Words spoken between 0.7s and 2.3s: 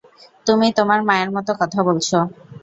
তোমার মায়ের মতো কথা বলছো।